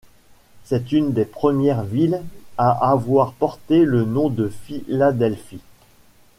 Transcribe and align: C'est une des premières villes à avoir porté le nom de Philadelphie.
C'est 0.63 0.93
une 0.93 1.13
des 1.13 1.25
premières 1.25 1.83
villes 1.83 2.23
à 2.57 2.71
avoir 2.89 3.33
porté 3.33 3.85
le 3.85 4.03
nom 4.03 4.29
de 4.29 4.49
Philadelphie. 4.49 5.61